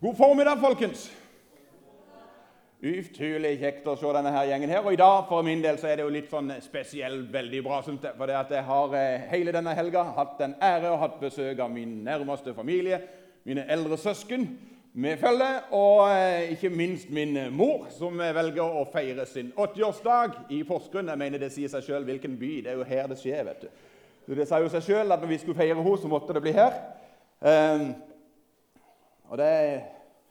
[0.00, 1.06] God formiddag, folkens.
[2.84, 4.82] Utrolig kjekt å se denne her gjengen her.
[4.84, 7.78] Og i dag for min del så er det jo litt sånn spesielt veldig bra.
[7.80, 8.12] Synes jeg.
[8.18, 11.62] For det at jeg har eh, hele denne helga hatt den ære å ha besøk
[11.64, 12.98] av min nærmeste familie,
[13.48, 14.44] mine eldre søsken
[15.00, 15.48] med følge,
[15.78, 21.08] og eh, ikke minst min mor, som velger å feire sin 80-årsdag i Porsgrunn.
[21.08, 22.50] Jeg mener Det sier seg sjøl hvilken by.
[22.66, 23.48] Det er jo her det skjer.
[23.48, 23.88] vet du.
[24.28, 26.44] Så Det sa jo seg sjøl at når vi skulle feire henne, så måtte det
[26.44, 26.76] bli her.
[27.40, 27.94] Um,
[29.28, 29.52] og det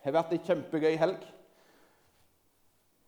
[0.04, 1.24] har vært en kjempegøy helg.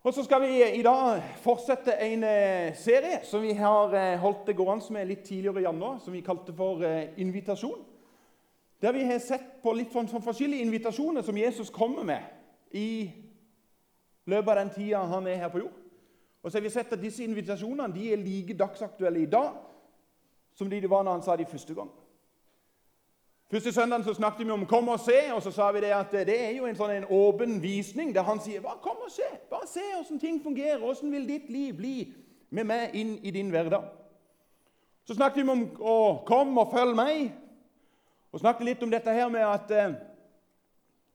[0.08, 4.46] Og Så skal vi i dag fortsette en eh, serie som vi har eh, holdt
[4.48, 7.82] det gående med litt tidligere i januar, som vi kalte for eh, Invitasjon.
[8.82, 12.24] Der vi har sett på litt sånn, sånn forskjellige invitasjoner som Jesus kommer med
[12.72, 13.10] i
[14.30, 15.76] løpet av den tida han er her på jord.
[16.44, 19.58] Og så har vi sett at Disse invitasjonene de er like dagsaktuelle i dag
[20.56, 21.90] som de var når han sa de første gang.
[23.52, 26.12] Første søndagen så snakket vi om 'kom og se', og så sa vi det at
[26.12, 29.38] det er jo en sånn en åpen visning der han sier 'bare kom og se'.
[29.50, 30.78] Bare se hvordan ting fungerer.
[30.78, 32.14] Hvordan vil ditt liv bli
[32.50, 33.84] med meg inn i din hverdag?
[35.06, 37.32] Så snakket vi om å 'kom og følg meg',
[38.32, 39.94] og snakket litt om dette her med at eh,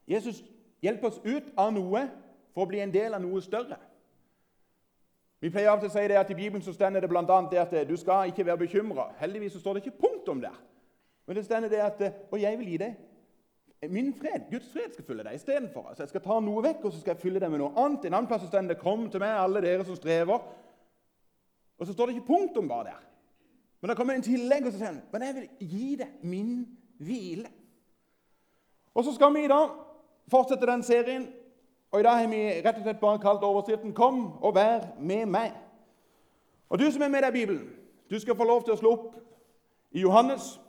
[0.08, 0.42] Jesus
[0.82, 2.10] hjelper oss ut av noe
[2.54, 3.76] for å bli en del av noe større.
[5.40, 7.60] Vi pleier av og til å si det at I Bibelen så stender det bl.a.
[7.60, 9.12] at du skal ikke være bekymra.
[9.18, 10.71] Heldigvis så står det ikke punktum der.
[11.26, 12.94] Men det stender det at Og jeg vil gi deg
[13.90, 14.50] min fred.
[14.50, 15.88] Guds fred skal fylle deg istedenfor.
[15.88, 18.04] Altså, jeg skal ta noe vekk, og så skal jeg fylle det med noe annet.
[18.06, 20.42] En annen plass står det 'Kom til meg, alle dere som strever'.
[21.78, 23.02] Og så står det ikke punktum bare der.
[23.80, 26.78] Men da kommer en tillegg, og så sier han 'Men jeg vil gi deg min
[27.00, 27.50] hvile'.
[28.94, 29.68] Og så skal vi i dag
[30.28, 31.28] fortsette den serien.
[31.90, 35.26] Og I dag har vi rett og slett bare kalt overskriften 'Kom og vær med
[35.26, 35.56] meg'.
[36.68, 37.70] Og Du som er med deg i Bibelen,
[38.10, 39.16] du skal få lov til å slå opp
[39.92, 40.60] i Johannes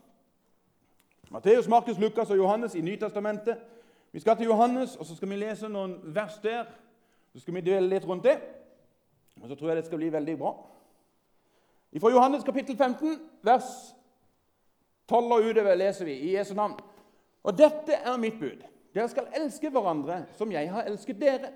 [1.33, 3.57] Matteus, Markus, Lukas og Johannes i Nytestamentet.
[4.11, 6.67] Vi skal til Johannes, og så skal vi lese noen vers der.
[7.33, 8.35] Så skal vi dvele litt rundt det,
[9.41, 10.51] og så tror jeg det skal bli veldig bra.
[11.97, 13.95] Fra Johannes kapittel 15, vers
[15.09, 16.77] 12 og utover leser vi i Jesu navn.
[17.43, 18.61] Og dette er mitt bud.
[18.93, 21.49] Dere skal elske hverandre som jeg har elsket dere.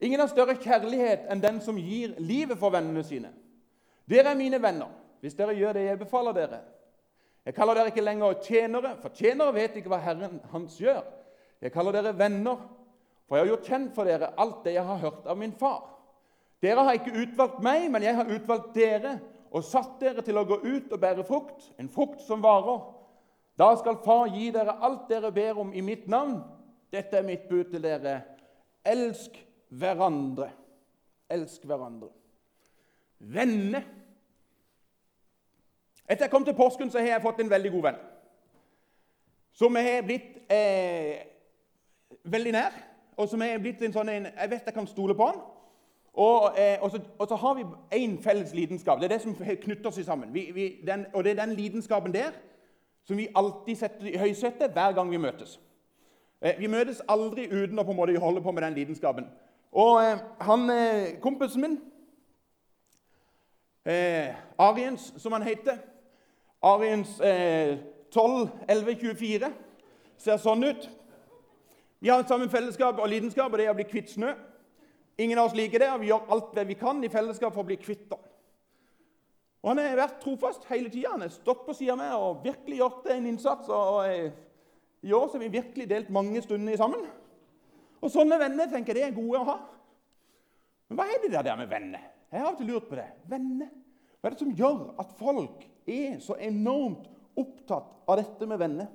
[0.00, 3.36] Ingen har større kjærlighet enn den som gir livet for vennene sine.
[4.08, 6.64] Dere er mine venner hvis dere gjør det jeg befaler dere.
[7.44, 11.02] Jeg kaller dere ikke lenger tjenere, for tjenere vet ikke hva Herren hans gjør.
[11.60, 12.62] Jeg kaller dere venner,
[13.28, 15.82] for jeg har gjort kjent for dere alt det jeg har hørt av min far.
[16.64, 19.18] Dere har ikke utvalgt meg, men jeg har utvalgt dere
[19.54, 22.80] og satt dere til å gå ut og bære frukt, en frukt som varer.
[23.60, 26.40] Da skal Far gi dere alt dere ber om i mitt navn.
[26.90, 28.16] Dette er mitt bud til dere.
[28.84, 29.36] Elsk
[29.70, 30.48] hverandre.
[31.30, 32.10] Elsk hverandre.
[33.18, 33.84] Venner
[36.08, 38.00] etter jeg kom til Porsgrunn, så har jeg fått en veldig god venn.
[39.54, 41.24] Som jeg har blitt eh,
[42.24, 42.78] veldig nær,
[43.16, 45.38] og som har blitt en sånn en, Jeg vet jeg kan stole på han.
[46.14, 47.64] Og, eh, og, så, og så, har vi
[47.98, 49.00] én felles lidenskap.
[49.00, 50.34] Det er det som knytter oss sammen.
[50.34, 52.36] Vi, vi, den, og det er den lidenskapen der
[53.04, 55.58] som vi alltid setter i høysetet hver gang vi møtes.
[56.40, 59.26] Eh, vi møtes aldri uten å på en måte holde på med den lidenskapen.
[59.72, 61.80] Og eh, han, eh, kompisen min,
[63.86, 65.78] eh, Ariens, som han heter
[66.64, 67.76] Ariens eh,
[68.14, 69.50] 12, 11, 24
[70.24, 70.86] ser sånn ut.
[72.00, 74.32] Vi har sammen fellesskap og lidenskap, og det er å bli kvitt snø.
[75.20, 77.64] Ingen av oss liker det, og vi gjør alt det vi kan i fellesskap for
[77.64, 78.30] å bli kvitt den.
[79.64, 81.14] Og Han har vært trofast hele tida.
[81.14, 83.68] Han har stått på sida mi og virkelig gjort en innsats.
[83.68, 84.32] og, eh,
[85.02, 87.06] I år har vi virkelig delt mange stunder sammen.
[88.02, 89.58] Og Sånne venner tenker jeg, det er gode å ha.
[90.88, 92.00] Men hva er det der med venner?
[92.30, 93.08] Jeg har alltid lurt på det.
[93.28, 93.68] Venner.
[94.24, 98.86] Hva er det som gjør at folk er så enormt opptatt av dette med venner.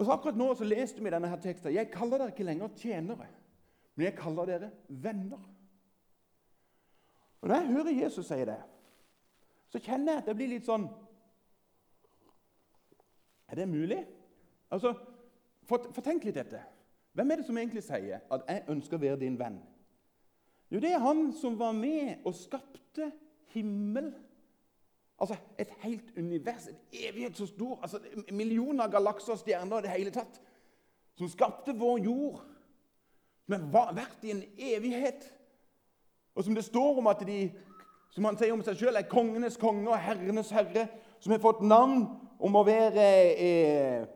[0.00, 1.74] Og så Akkurat nå så leste vi denne her teksten.
[1.74, 3.28] Jeg kaller dere ikke lenger tjenere,
[3.92, 5.44] men jeg kaller dere venner.
[7.42, 8.58] Og Når jeg hører Jesus si det,
[9.68, 10.88] så kjenner jeg at det blir litt sånn
[13.52, 13.98] Er det mulig?
[14.72, 14.94] Altså,
[15.68, 16.64] for, for tenk litt dette.
[17.12, 19.60] Hvem er det som egentlig sier at 'jeg ønsker å være din venn'?
[20.70, 22.81] Jo, det er han som var med og skapte
[23.52, 24.12] himmel
[25.22, 27.98] Altså Et helt univers, en evighet så stor, altså
[28.32, 30.40] millioner av galakser og stjerner i det hele tatt,
[31.14, 32.40] som skapte vår jord,
[33.46, 35.28] som har vært i en evighet.
[36.34, 37.38] Og som det står om at de,
[38.10, 40.88] som han sier om seg sjøl, er kongenes konge og herrenes herre,
[41.22, 42.08] som har fått navn
[42.42, 43.08] om å være
[43.46, 44.06] eh,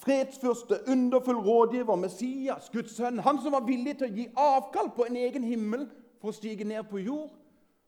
[0.00, 3.20] fredsfyrste, underfull rådgiver, Messias, Guds sønn.
[3.28, 5.84] Han som var villig til å gi avkall på en egen himmel
[6.16, 7.28] for å stige ned på jord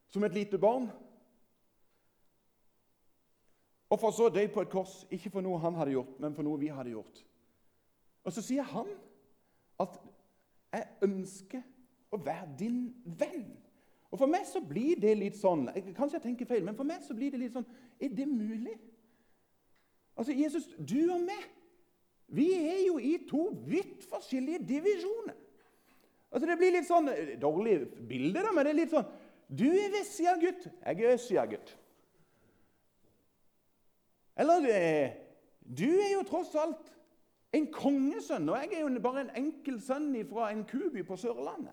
[0.09, 0.89] som et lite barn.
[3.89, 6.35] Og for så å dø på et kors, ikke for noe han hadde gjort, men
[6.37, 7.23] for noe vi hadde gjort.
[8.25, 8.89] Og så sier han
[9.81, 10.01] at
[10.73, 11.63] 'jeg ønsker
[12.13, 13.57] å være din venn'.
[14.11, 15.67] Og For meg så blir det litt sånn
[15.97, 17.67] Kanskje jeg tenker feil, men for meg så blir det litt sånn
[18.01, 18.79] Er det mulig?
[20.17, 21.45] Altså, Jesus, du og meg,
[22.27, 25.37] vi er jo i to vidt forskjellige divisjoner.
[26.33, 27.07] Altså, Det blir litt sånn
[27.41, 27.77] Dårlig
[28.09, 29.07] bilde, da, men det er litt sånn
[29.49, 31.79] Du er vestsida-gutt, jeg er østsida-gutt.
[34.37, 35.13] Eller
[35.79, 36.95] Du er jo tross alt
[37.53, 41.73] en kongesønn, og jeg er jo bare en enkel sønn fra en kuby på Sørlandet.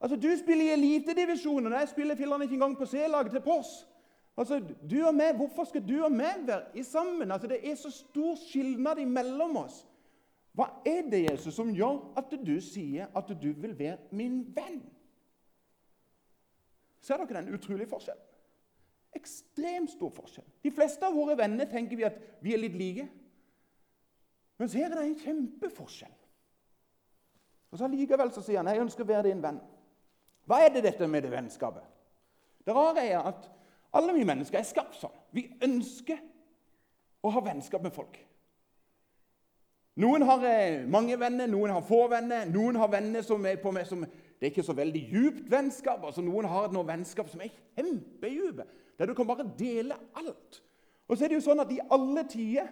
[0.00, 3.88] Altså, Du spiller i elitedivisjonen, og jeg spiller filler'n ikke engang på C-laget til Pors.
[4.36, 4.60] Altså,
[4.90, 7.32] du og meg, Hvorfor skal du og meg være sammen?
[7.32, 9.86] Altså, Det er så stor skilnad imellom oss.
[10.52, 14.82] Hva er det Jesus, som gjør at du sier at du vil være min venn?
[17.06, 18.24] Ser dere den utrolige forskjellen?
[19.16, 20.46] Ekstremt stor forskjell.
[20.64, 23.06] De fleste av våre venner tenker vi at vi er litt like.
[24.58, 26.14] Men her er det en kjempeforskjell.
[27.70, 29.60] Og så Likevel så sier han jeg ønsker å være din venn.
[30.46, 31.84] Hva er det dette med det vennskapet?
[32.66, 33.48] Det rare er at
[33.96, 35.14] alle vi mennesker er skapt sånn.
[35.34, 36.18] Vi ønsker
[37.22, 38.18] å ha vennskap med folk.
[40.02, 42.44] Noen har eh, mange venner, noen har få venner.
[42.52, 44.04] Noen har venner som er på meg som
[44.36, 46.04] Det er ikke så veldig djupt vennskap.
[46.04, 48.66] altså Noen har noen vennskap som er kjempedype,
[48.98, 50.62] der du kan bare dele alt.
[51.08, 52.68] Og så er det jo sånn at i alle tider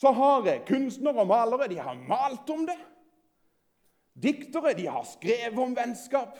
[0.00, 2.78] så har kunstnere og malere de har malt om det.
[4.22, 6.38] Diktere de har skrevet om vennskap.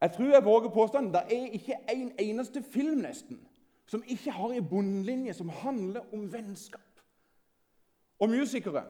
[0.00, 3.40] Jeg tror jeg våger påstanden det er ikke en eneste film nesten
[3.88, 7.00] som ikke har en bunnlinje som handler om vennskap.
[8.20, 8.84] Og musikere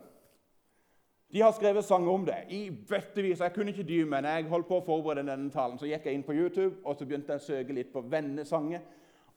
[1.32, 3.40] de har skrevet sanger om det i bøttevis.
[3.40, 5.76] Jeg kunne ikke dy meg jeg holdt på å forberede denne talen.
[5.78, 8.80] Så gikk jeg inn på YouTube og så begynte jeg å søke litt på vennesanger.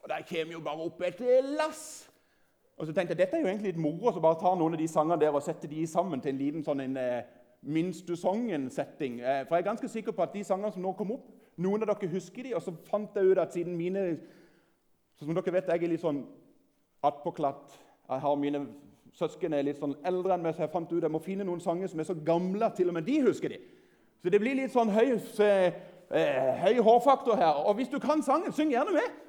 [0.02, 1.20] Og Der kommer jo bare opp et
[1.60, 2.10] lass.
[2.78, 4.80] Og så tenkte jeg dette er jo egentlig litt moro å bare ta noen av
[4.80, 7.24] de sangene der og sette de sammen til en liten sånn en, eh,
[7.64, 9.20] Minst du songen-setting.
[9.22, 11.28] Eh, for jeg er ganske sikker på at de sangene som nå kom opp,
[11.58, 14.20] noen av dere husker de, og så fant jeg ut at siden mine
[15.16, 16.26] Som dere vet, jeg er litt sånn
[17.04, 17.78] attpåklatt.
[18.10, 18.66] Jeg har mine
[19.18, 21.62] søsken er litt sånn eldre enn meg, så jeg fant ut jeg må finne noen
[21.64, 23.60] sanger som er så gamle at til og med de husker de.
[24.22, 25.82] Så det blir litt sånn høy, eh,
[26.62, 27.64] høy hårfaktor her.
[27.66, 29.20] Og hvis du kan sangen, syng gjerne med.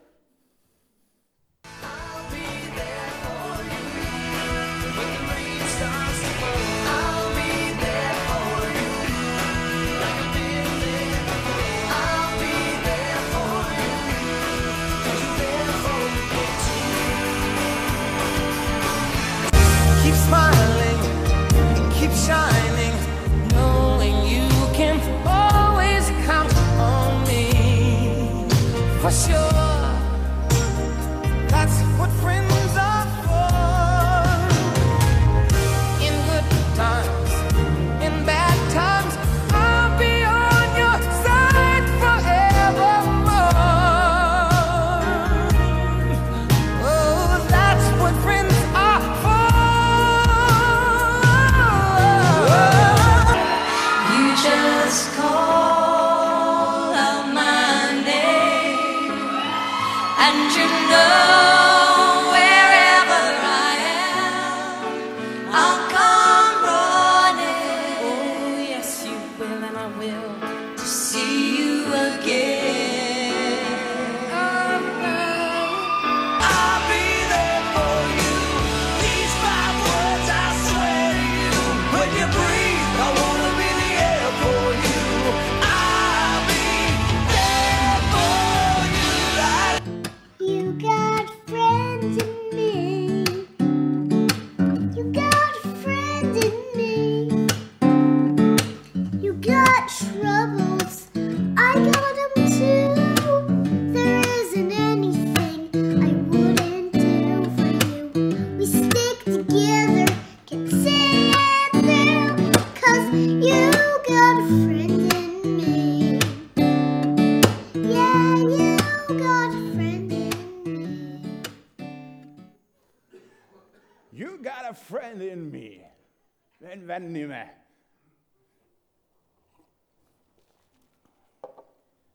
[126.92, 127.58] Venn i meg.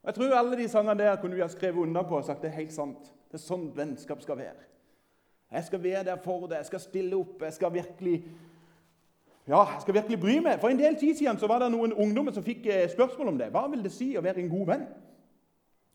[0.08, 2.54] Jeg tror alle de sangene der kunne vi ha skrevet under på og sagt det
[2.54, 3.10] er helt sant.
[3.28, 4.64] Det er sånn vennskap skal være.
[5.52, 8.22] Jeg skal være der for deg, jeg skal stille opp, jeg skal virkelig
[9.48, 10.58] ja, jeg skal virkelig bry meg.
[10.60, 13.38] For en del tid siden så var det noen ungdommer som fikk eh, spørsmål om
[13.40, 13.48] det.
[13.54, 14.84] Hva vil det si å være en god venn?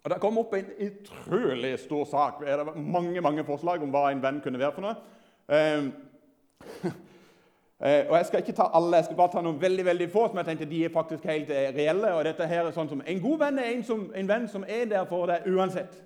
[0.02, 2.40] Og Det kom opp en utrolig stor sak.
[2.40, 4.96] Det var mange mange forslag om hva en venn kunne være for noe.
[5.52, 6.96] Eh,
[7.82, 10.36] og Jeg skal ikke ta alle, jeg skal bare ta noen veldig veldig få som
[10.38, 12.12] jeg tenkte de er faktisk helt eh, reelle.
[12.14, 14.64] og dette her er sånn som En god venn er en, som, en venn som
[14.68, 15.96] er der for deg uansett.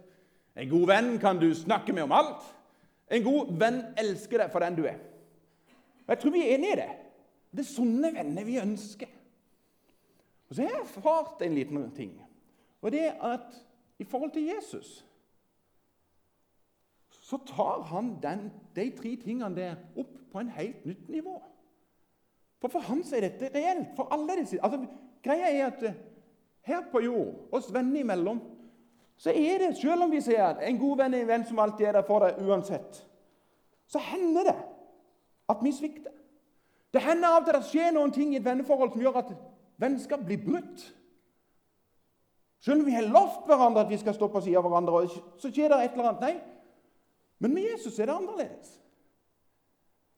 [0.57, 2.47] En god venn kan du snakke med om alt.
[3.13, 4.97] En god venn elsker deg for den du er.
[6.07, 6.89] Og Jeg tror vi er enige i det.
[7.53, 9.11] Det er sånne venner vi ønsker.
[10.49, 12.15] Og Så har jeg erfart en liten ting.
[12.81, 13.53] Og det er at
[13.99, 15.03] i forhold til Jesus
[17.11, 21.43] så tar han den, de tre tingene der opp på en helt nytt nivå.
[22.61, 23.95] For for ham er dette reelt.
[23.97, 24.87] For alle disse, altså,
[25.25, 25.99] Greia er at eh,
[26.67, 28.41] her på jord, oss venner imellom,
[29.17, 31.61] så er det, selv om vi sier at en god venn er en venn som
[31.63, 32.99] alltid er der for deg uansett,
[33.89, 34.57] så hender det
[35.49, 36.13] at vi svikter.
[36.93, 39.33] Det hender av og til det skjer noen ting i et venneforhold som gjør at
[39.81, 40.85] vennskap blir brutt.
[42.65, 45.07] Selv om vi har lovt hverandre at vi skal stå på siden av hverandre,
[45.39, 46.25] så skjer det et eller annet.
[46.25, 46.35] Nei,
[47.45, 48.77] men med Jesus er det annerledes.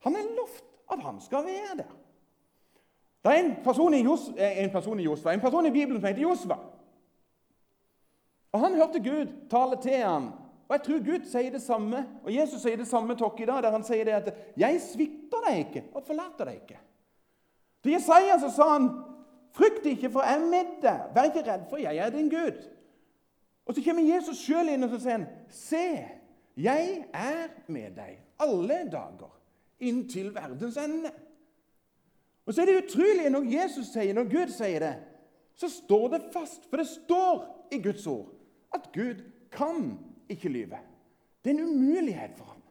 [0.07, 1.98] Han har lovt at han skal være der.
[3.23, 6.07] Det er en person Jos, eh, en person i Josva, en person i Bibelen som
[6.07, 6.57] heter Josva.
[8.51, 10.31] Og Han hørte Gud tale til ham.
[10.69, 13.45] Og jeg tror Gud sier det samme, og Jesus sier det samme til oss i
[13.45, 16.81] dag, der han sier det at 'Jeg svikter deg ikke og forlater deg ikke'.
[17.83, 18.89] Til Jesaja så sa han
[19.51, 21.01] 'Frykt ikke, for jeg er med deg.
[21.15, 22.69] Vær ikke redd, for jeg er din Gud'.
[23.65, 26.07] Og Så kommer Jesus sjøl inn og så sier han, 'Se,
[26.57, 29.39] jeg er med deg alle dager
[29.79, 31.28] inntil verdens ende'.
[32.49, 34.95] Og Så er det utrolig når Jesus sier, når Gud sier det,
[35.53, 36.63] så står det fast.
[36.65, 38.31] For det står i Guds ord
[38.73, 39.21] at Gud
[39.53, 39.91] kan
[40.29, 40.79] ikke lyve.
[41.43, 42.63] Det er en umulighet for ham.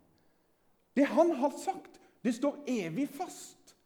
[0.97, 3.77] Det han har sagt, det står evig fast.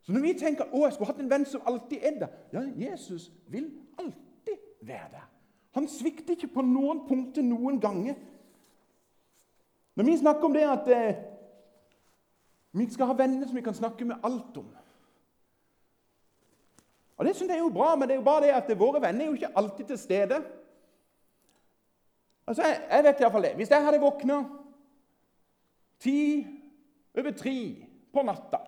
[0.00, 2.64] Så når vi tenker å, jeg skulle hatt en venn som alltid er der Ja,
[2.86, 5.28] Jesus vil alltid være der.
[5.76, 8.16] Han svikter ikke på noen punkter noen ganger.
[10.00, 11.22] Når vi snakker om det at eh,
[12.72, 14.72] vi skal ha venner som vi kan snakke med alt om
[17.16, 19.00] Og Det synes jeg er jo bra, men det er jo bare det at våre
[19.00, 20.42] venner er jo ikke alltid til stede.
[22.46, 23.54] Altså, Jeg, jeg vet iallfall det.
[23.54, 24.44] Hvis jeg hadde våkna
[26.00, 26.46] ti
[27.16, 27.56] over tre
[28.12, 28.60] på natta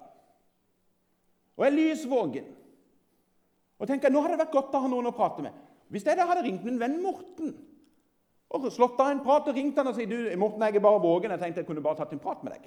[1.59, 2.47] og er lysvåken
[3.79, 5.57] og tenker nå hadde det vært godt å ha noen å prate med
[5.93, 7.53] Hvis jeg da hadde ringt min venn Morten
[8.49, 11.03] og slått av en prat og ringt han og sagt du, Morten, jeg er bare
[11.05, 12.63] våken, jeg tenkte jeg kunne bare tatt en prat med deg,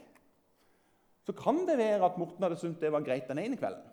[1.25, 3.90] så kan det være at Morten hadde syntes det var greit den ene kvelden.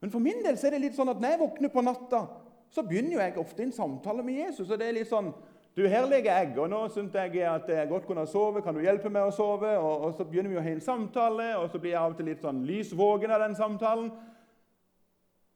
[0.00, 2.22] Men for min del så er det litt sånn at når jeg våkner på natta,
[2.70, 4.70] så begynner jo jeg ofte en samtale med Jesus.
[4.70, 5.32] og det er litt sånn
[5.78, 8.64] du, her ligger jeg, og nå syns jeg at jeg godt kunne sove.
[8.66, 9.76] Kan du hjelpe meg å sove?
[9.78, 12.18] Og, og, Så begynner vi å ha en samtale, og så blir jeg av og
[12.18, 14.08] til litt sånn lysvågen av den samtalen.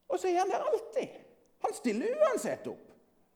[0.06, 1.16] Og så er han der alltid.
[1.66, 2.92] Han stiller uansett opp.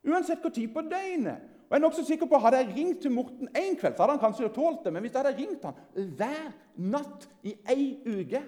[0.06, 1.50] Uansett hvor tid på døgnet.
[1.66, 4.14] Og jeg er nokså sikker på, Hadde jeg ringt til Morten én kveld, så hadde
[4.14, 4.92] han kanskje tålt det.
[4.94, 6.52] Men hvis jeg hadde ringt han hver
[6.94, 8.44] natt i ei uke,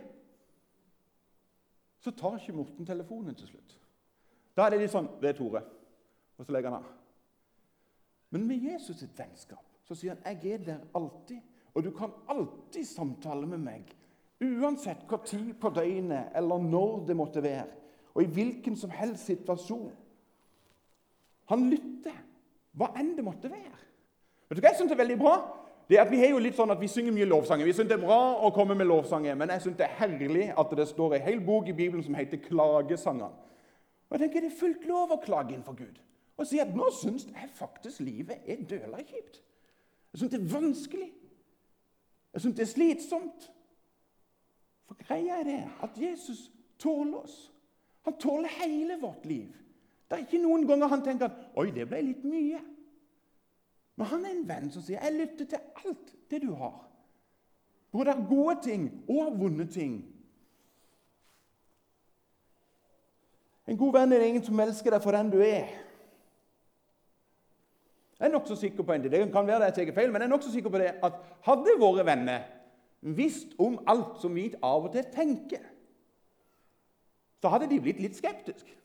[2.00, 3.76] så tar ikke Morten telefonen til slutt.
[4.56, 5.62] Da er det litt sånn Det er Tore.
[6.38, 6.90] Og så legger han av.
[8.34, 11.40] Men med Jesus sitt vennskap så sier han jeg er der alltid.
[11.74, 13.90] Og du kan alltid samtale med meg,
[14.42, 17.70] uansett hva tid på døgnet eller når det måtte være,
[18.14, 19.92] og i hvilken som helst situasjon.
[21.52, 22.16] Han lytter,
[22.74, 23.78] hva enn det måtte være.
[24.48, 25.36] Vet du hva jeg syns er veldig bra?
[25.88, 27.64] Det er at Vi har jo litt sånn at vi synger mye lovsanger.
[27.64, 30.50] Vi syns det er bra å komme med lovsanger, men jeg syns det er herlig
[30.52, 33.32] at det står en hel bok i Bibelen som heter Klagesangene.
[34.08, 35.98] Og jeg tenker Det er fullt lov å klage inn for Gud
[36.38, 39.40] og si at 'nå syns jeg faktisk livet er døla kjipt'.
[40.12, 41.12] Jeg syns det er vanskelig.
[42.32, 43.50] Jeg syns det er slitsomt.
[44.86, 47.52] For greia er det at Jesus tåler oss.
[48.02, 49.48] Han tåler hele vårt liv.
[50.10, 52.62] Det er ikke noen ganger han tenker at 'oi, det ble litt mye'.
[53.98, 56.84] Men han er en venn som sier 'jeg lytter til alt det du har'.
[57.92, 60.14] Både gode ting og vonde ting.
[63.66, 65.66] En god venn er ingen som elsker deg for den du er.
[68.18, 70.26] Jeg er nokså sikker på en det kan være det jeg tar feil, men jeg
[70.26, 71.12] er nok så sikker på det at
[71.42, 72.46] hadde våre venner
[73.00, 75.62] visst om alt som vi av og til tenker,
[77.42, 78.77] så hadde de blitt litt skeptiske.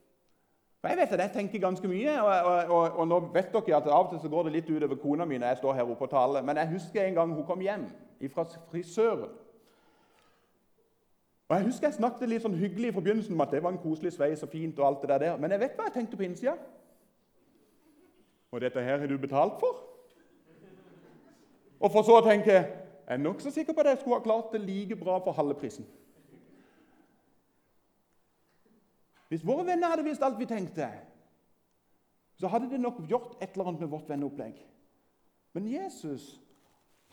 [0.83, 3.85] For Jeg vet at jeg tenker ganske mye, og, og, og, nå vet dere at
[3.87, 6.03] av og til så går det litt utover kona mi når jeg står her oppe
[6.03, 6.43] og taler.
[6.43, 7.85] Men jeg husker en gang hun kom hjem
[8.33, 9.29] fra frisøren.
[11.47, 13.79] Og Jeg husker jeg snakket litt sånn hyggelig i forbindelsen med at det var en
[13.79, 14.79] koselig sveis og fint.
[14.79, 15.37] og alt det der.
[15.37, 16.57] Men jeg vet hva jeg tenkte på innsida.
[18.51, 19.79] Og dette her har du betalt for?
[21.79, 22.67] Og for så å tenke jeg
[23.07, 25.87] er nokså sikker på at jeg skulle ha klart det like bra for halve prisen.
[29.33, 30.85] Hvis våre venner hadde visst alt vi tenkte,
[32.37, 34.59] så hadde det nok gjort et eller annet med vårt venneopplegg.
[35.57, 36.39] Men Jesus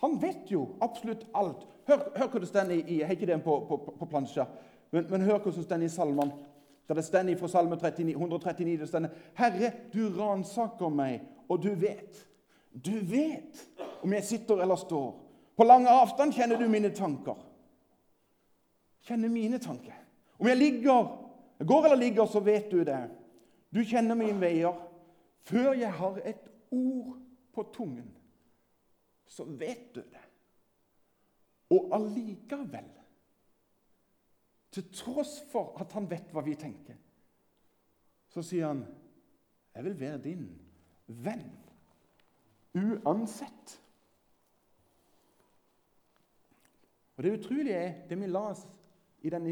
[0.01, 1.67] Han vet jo absolutt alt.
[1.85, 4.47] Hør, hør hva det står i Jeg har ikke den på, på, på plansja,
[4.91, 6.37] men, men, hør hvordan det står i salmene.
[6.89, 11.69] Der det står fra Salme 39, 139 det står, Herre, du ransaker meg, og du
[11.75, 12.27] vet.
[12.73, 13.61] Du vet
[14.03, 15.13] om jeg sitter eller står.
[15.57, 17.37] På lang avstand kjenner du mine tanker.
[19.05, 19.97] Kjenner mine tanker.
[20.39, 21.13] Om jeg ligger,
[21.67, 23.03] går eller ligger, så vet du det.
[23.75, 24.87] Du kjenner mine veier.
[25.45, 27.17] Før jeg har et ord
[27.53, 28.09] på tungen,
[29.27, 30.25] så vet du det.
[31.71, 32.89] Og allikevel,
[34.71, 36.99] til tross for at han vet hva vi tenker,
[38.31, 38.85] så sier han,
[39.75, 40.61] 'Jeg vil være din
[41.07, 41.51] venn
[42.75, 43.81] uansett'.
[47.17, 48.67] Og Det utrolige er det vi las
[49.23, 49.47] i den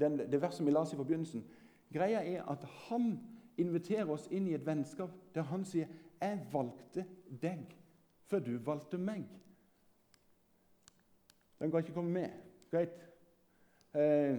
[0.00, 1.44] den, det verset vi las i forbindelsen.
[1.92, 3.20] Greia er at han
[3.56, 5.86] inviterer oss inn i et vennskap der han sier
[6.20, 7.04] 'Jeg valgte
[7.42, 7.76] deg
[8.26, 9.28] før du valgte meg'.
[11.58, 12.30] Den kan ikke komme med.
[12.70, 12.88] Greit.
[13.94, 14.38] Eh,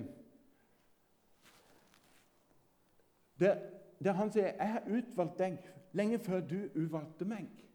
[3.40, 3.58] der,
[4.04, 5.58] der han sier 'Jeg har utvalgt deg
[5.94, 7.67] lenge før du uvalgte meg'.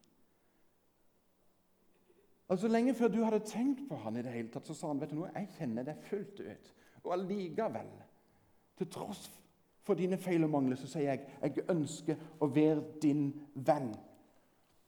[2.53, 4.99] Altså Lenge før du hadde tenkt på han i det hele tatt, så sa han
[5.01, 6.67] vet du noe, jeg kjenner deg fullt ut.
[7.01, 7.89] Og allikevel,
[8.77, 9.23] til tross
[9.87, 13.95] for dine feil og mangler, så sier jeg jeg ønsker å være din venn.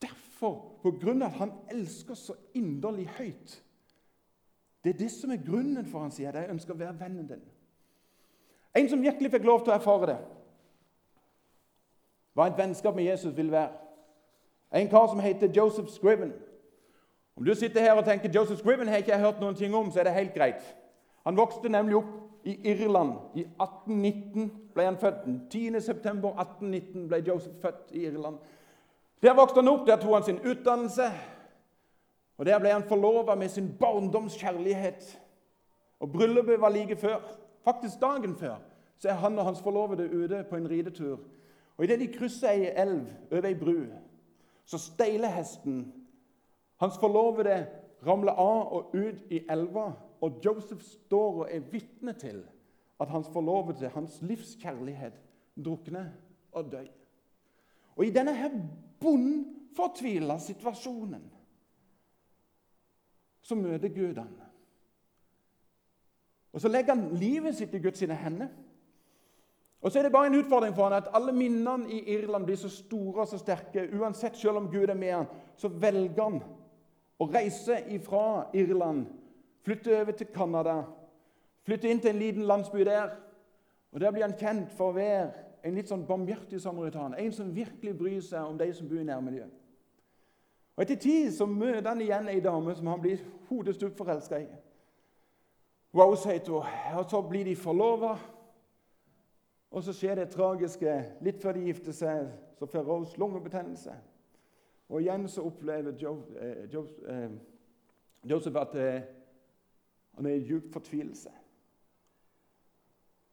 [0.05, 3.61] Derfor, på grunn av at han elsker så inderlig høyt
[4.85, 7.29] Det er det som er grunnen for han sier at jeg ønsker å være vennen
[7.31, 7.45] din.
[8.77, 10.19] En som virkelig fikk lov til å erfare det,
[12.37, 13.73] hva et vennskap med Jesus vil være.
[14.77, 16.35] En kar som heter Joseph Scriven.
[17.37, 19.91] Om du sitter her og tenker Joseph Scriven har ikke jeg hørt noen ting om,
[19.91, 20.63] så er det helt greit.
[21.25, 23.15] Han vokste nemlig opp i Irland.
[23.35, 25.25] I 1819 ble han født.
[25.55, 28.37] 10.9.1819 ble Joseph født i Irland.
[29.23, 31.09] Der vokste han opp, der tok han sin utdannelse.
[32.39, 35.21] Og Der ble han forlova med sin barndomskjærlighet.
[36.01, 37.21] Og Bryllupet var like før.
[37.65, 38.57] Faktisk dagen før
[38.99, 41.19] så er han og hans forlovede ute på en ridetur.
[41.77, 43.85] Og Idet de krysser ei elv over ei bru,
[44.65, 45.93] så steiler hesten
[46.83, 47.67] hans forlovede
[48.07, 52.43] ramler av og ut i elva, og Joseph står og er vitne til
[53.01, 55.17] at hans forlovede, hans livskjærlighet,
[55.65, 56.11] drukner
[56.53, 56.89] og dør.
[57.97, 58.51] Og i denne her
[59.01, 61.31] bunnfortvila situasjonen
[63.45, 64.33] så møter Gud han.
[66.53, 68.49] Og Så legger han livet sitt i Guds hender.
[69.83, 72.57] Og så er det bare en utfordring for han at alle minnene i Irland blir
[72.57, 73.89] så store og så sterke.
[73.93, 76.41] Uansett, selv om Gud er med han, så velger han
[77.19, 79.07] å reise fra Irland,
[79.65, 80.83] flytte over til Canada,
[81.65, 83.15] flytte inn til en liten landsby der.
[83.93, 85.31] Og Der blir han kjent for å være
[85.65, 87.15] en litt sånn barmhjertig samaritan.
[87.15, 89.53] En som virkelig bryr seg om de som bor i nærmiljøet.
[90.77, 94.49] Og Etter tid så møter han igjen ei dame som han blir hodestup forelska i.
[95.95, 96.67] Wow, sier hun.
[96.99, 98.17] Og Så blir de forlova.
[99.71, 101.05] Og så skjer det tragiske.
[101.21, 103.95] Litt før de gifter seg, så får Rose lungebetennelse.
[104.89, 105.93] Og igjen så opplever
[106.41, 106.65] eh,
[107.09, 107.31] eh,
[108.31, 109.03] Joseph at eh,
[110.15, 111.31] han er i djup fortvilelse.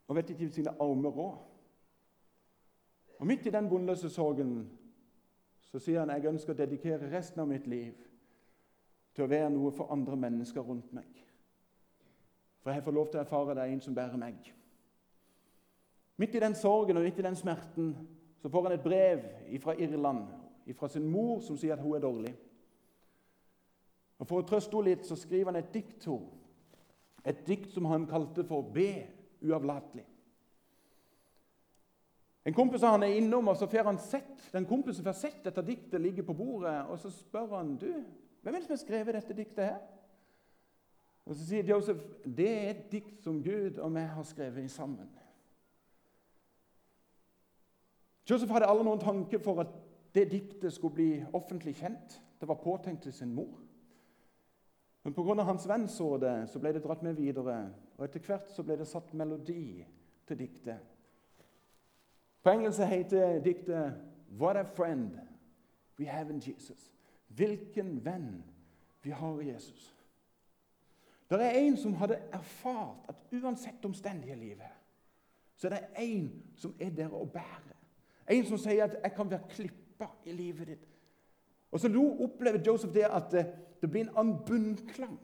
[0.07, 1.37] Og vet ikke sine armer råd.
[3.19, 4.71] Og Midt i den bondeløse sorgen
[5.61, 7.93] så sier han jeg ønsker å dedikere resten av mitt liv
[9.15, 11.21] til å være noe for andre mennesker rundt meg.
[12.63, 14.51] For jeg får lov til å erfare det er en som bærer meg.
[16.17, 17.93] Midt i den sorgen og midt i den smerten
[18.41, 19.23] så får han et brev
[19.61, 20.40] fra Irland
[20.77, 22.35] fra sin mor som sier at hun er dårlig.
[24.21, 26.37] Og For å trøste henne litt så skriver han et dikt til henne.
[27.25, 29.07] Et dikt som han kalte for 'Be
[29.41, 30.07] uavlatelig'.
[32.45, 35.61] En kompis han er innom, og så får han sett, den kompisen får sett dette
[35.61, 36.85] diktet ligge på bordet.
[36.89, 38.03] og Så spør han du,
[38.41, 39.65] hvem er det som har skrevet dette diktet.
[39.65, 39.77] her?
[41.25, 45.09] Og Så sier Josef det er et dikt som Gud og vi har skrevet sammen.
[48.29, 49.67] Josef hadde aldri noen tanke for at
[50.13, 52.21] det diktet skulle bli offentlig kjent.
[52.39, 53.59] Det var påtenkt til sin mor.
[55.03, 55.43] Men pga.
[55.43, 57.71] hans venn så det, så ble det dratt med videre.
[57.97, 59.85] Og etter hvert så ble det satt melodi
[60.27, 60.77] til diktet.
[62.43, 63.93] På engelsk heter diktet
[64.29, 65.19] 'What a friend
[65.97, 66.91] we have in Jesus'.
[67.27, 68.43] Hvilken venn
[69.03, 69.95] vi har i Jesus.
[71.29, 74.71] Det er en som hadde erfart at uansett omstendige livet,
[75.55, 77.77] så er det en som er der og bærer.
[78.29, 80.87] En som sier at 'jeg kan være klipp stoppa i livet ditt.
[81.71, 83.45] Og så nå opplever Joseph det at det,
[83.81, 85.19] det blir en annen bunnklang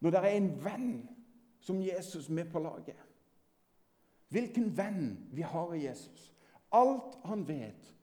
[0.00, 0.90] når det er en venn
[1.60, 2.98] som Jesus med på laget.
[4.28, 6.32] Hvilken venn vi har i Jesus.
[6.74, 7.94] Alt han vet,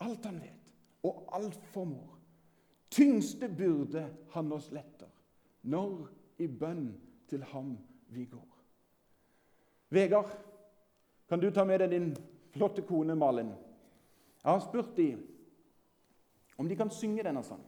[0.00, 0.72] alt han vet,
[1.04, 2.10] og alt formår.
[2.90, 5.10] tyngste byrde han oss letter,
[5.62, 6.94] når i bønn
[7.28, 7.78] til ham
[8.08, 8.58] vi går.
[9.88, 10.30] Vegard,
[11.28, 12.12] kan du ta med deg din
[12.54, 13.50] flotte kone Malin?
[14.44, 15.30] Jeg har spurt dem
[16.58, 17.66] om de kan synge denne sangen.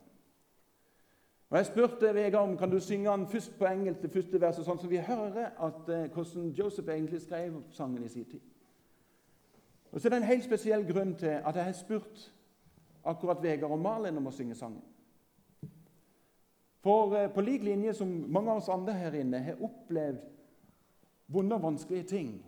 [1.50, 4.64] Og Jeg spurte Vegard om kan du synge den først på engelsk, det første verset,
[4.66, 8.40] sånn som vi hører at, eh, hvordan Joseph egentlig skrev sangen i sin tid.
[9.92, 12.32] Og så er det en helt spesiell grunn til at jeg har spurt
[13.04, 14.82] akkurat Vegard og Malin om å synge sangen.
[16.82, 20.18] For eh, på lik linje som mange av oss andre her inne har opplevd
[21.28, 22.44] vonde og vanskelige ting,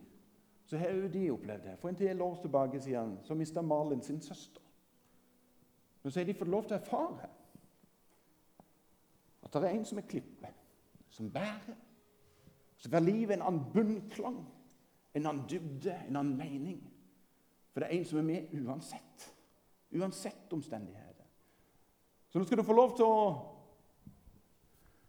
[0.68, 1.78] så har jo de opplevd det.
[1.80, 4.62] For en del år tilbake siden så mista Malin sin søster.
[6.02, 7.28] Men så har de fått lov til å erfare
[9.42, 10.50] at det er en som er klippe,
[11.08, 11.76] som bærer.
[12.76, 14.42] Så får livet en annen bunnklang,
[15.14, 16.82] en annen dybde, en annen mening.
[17.72, 19.24] For det er en som er med uansett.
[19.96, 21.24] Uansett omstendigheter.
[22.28, 23.22] Så nå skal du få lov til å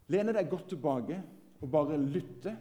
[0.08, 1.20] lene deg godt tilbake
[1.60, 2.56] og bare lytte.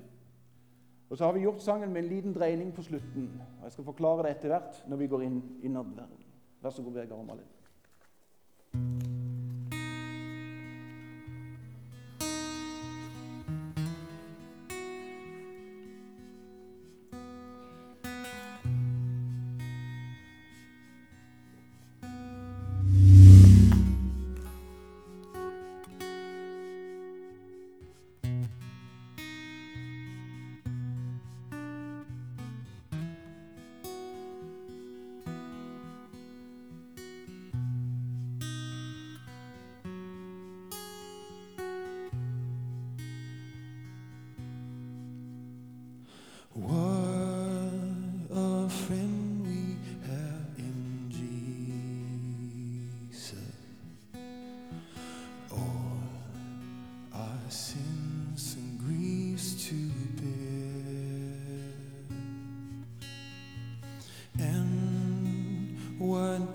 [1.08, 3.30] Og så har vi gjort sangen med en liten dreining på slutten.
[3.58, 6.26] og Jeg skal forklare det etter hvert når vi går inn i nadværen.
[6.62, 7.57] Vær så god, Vegard Malin.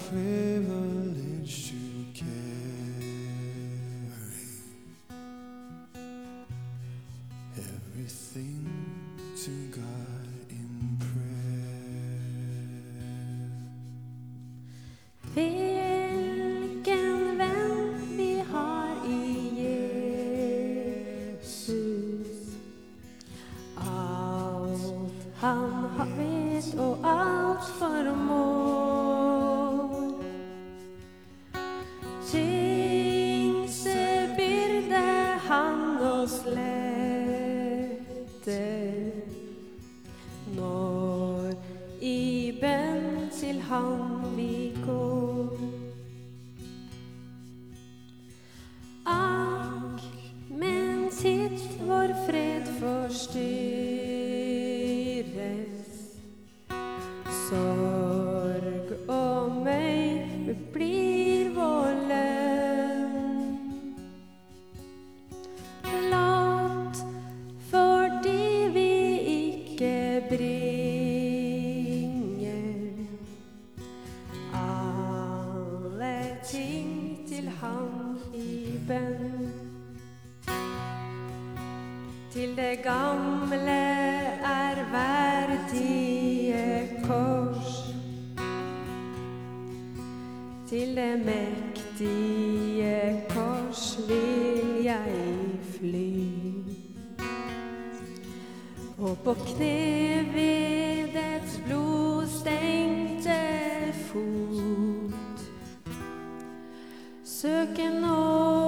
[0.02, 0.93] What
[98.98, 103.40] Og på kne ved dets blodstengte
[104.08, 105.40] fot.
[107.24, 108.63] Søker nåde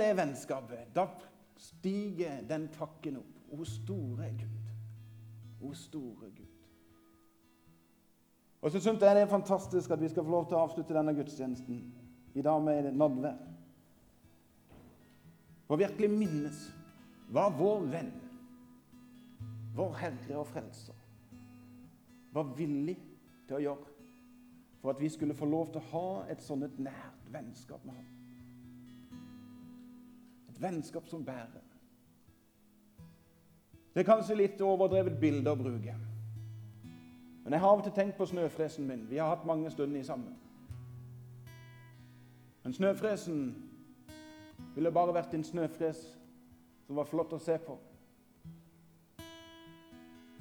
[0.00, 1.06] det vennskapet, da
[1.60, 3.36] stiger den takken opp.
[3.50, 4.70] O store Gud.
[5.60, 6.46] O store Gud.
[8.60, 10.94] Og så syns jeg det er fantastisk at vi skal få lov til å avslutte
[10.94, 11.80] denne gudstjenesten
[12.36, 13.38] i dag med nadvær.
[15.66, 16.60] For virkelig minnes
[17.30, 18.12] hva vår venn,
[19.76, 20.96] vår Herre og Frelser,
[22.34, 22.98] var villig
[23.48, 23.96] til å gjøre
[24.80, 28.19] for at vi skulle få lov til å ha et sånn nært vennskap med ham.
[30.60, 31.62] Vennskap som bærer.
[33.94, 35.94] Det er kanskje litt overdrevet bilde å bruke.
[37.44, 39.06] Men jeg har av og til tenkt på snøfresen min.
[39.10, 40.36] Vi har hatt mange stunder sammen.
[42.62, 43.40] Men snøfresen
[44.74, 46.02] ville bare vært en snøfres
[46.86, 47.78] som var flott å se på.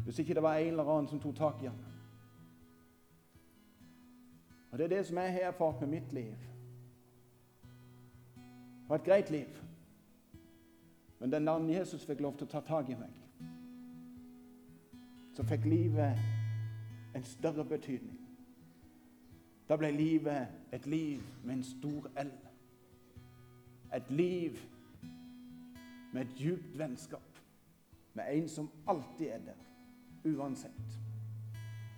[0.06, 1.80] Hvis ikke det var en eller annen som tok tak i den.
[4.72, 6.36] Og Det er det som jeg har erfart med mitt liv.
[8.36, 9.69] Det var et greit liv.
[11.20, 13.16] Men den dagen Jesus fikk lov til å ta tak i meg,
[15.36, 16.20] så fikk livet
[17.16, 18.18] en større betydning.
[19.70, 22.32] Da ble livet et liv med en stor L.
[23.94, 24.58] Et liv
[26.14, 27.30] med et djupt vennskap
[28.14, 29.62] med en som alltid er der,
[30.26, 31.00] uansett.